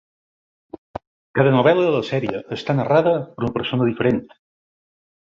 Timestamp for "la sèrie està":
1.95-2.75